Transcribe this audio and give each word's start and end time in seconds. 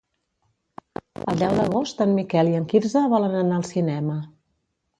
El 1.33 1.37
deu 1.41 1.53
d'agost 1.59 2.01
en 2.07 2.15
Miquel 2.21 2.51
i 2.53 2.57
en 2.63 2.67
Quirze 2.73 3.05
volen 3.15 3.39
anar 3.43 3.61
al 3.61 3.69
cinema. 3.77 4.21